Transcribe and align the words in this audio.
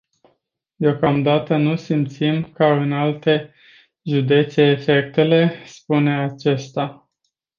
Deocamdată 0.77 1.57
nu 1.57 1.75
simțim 1.75 2.43
ca 2.43 2.79
în 2.81 2.91
alte 2.93 3.53
județe 4.01 4.61
efectele, 4.61 5.51
spune 5.65 6.19
acesta. 6.23 7.09